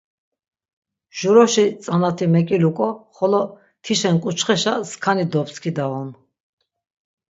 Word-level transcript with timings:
Juroşi 1.17 1.65
tzanati 1.81 2.25
mek̆iluk̆o 2.33 2.89
xolo 3.15 3.43
tişen 3.83 4.15
ǩuçxeşa 4.23 4.73
skani 4.89 5.25
dopskidaun. 5.31 6.09